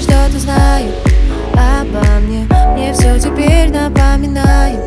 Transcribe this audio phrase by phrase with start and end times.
[0.00, 0.94] знает
[1.52, 2.46] обо мне.
[2.74, 4.80] Мне все теперь напоминает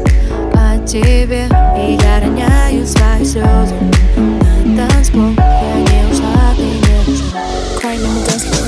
[0.54, 1.48] о тебе.
[1.78, 3.76] И я роняю свои слезы
[4.66, 5.32] на танцпол.
[5.38, 7.42] Я не ушла, ты не ушла.
[7.80, 8.67] Crying on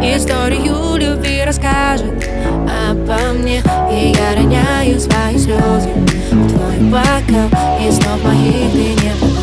[0.00, 2.28] Историю любви расскажет
[2.90, 3.62] обо мне.
[3.90, 5.90] И я роняю свои слезы
[6.30, 7.48] в твой бокал
[7.80, 9.37] И снов моих ты не